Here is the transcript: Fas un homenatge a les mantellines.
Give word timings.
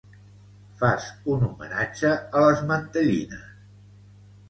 Fas 0.79 1.05
un 1.35 1.45
homenatge 1.49 2.17
a 2.41 2.45
les 2.49 2.67
mantellines. 2.73 3.49